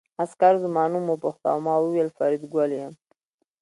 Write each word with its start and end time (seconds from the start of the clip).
عسکر 0.23 0.53
زما 0.63 0.83
نوم 0.93 1.05
وپوښت 1.09 1.41
او 1.51 1.57
ما 1.65 1.73
وویل 1.79 2.09
فریدګل 2.17 2.71
یم 2.79 2.93